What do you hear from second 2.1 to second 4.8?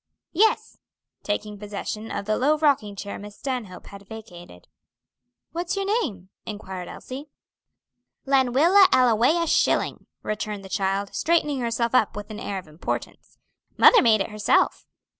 the low rocking chair Miss Stanhope had vacated.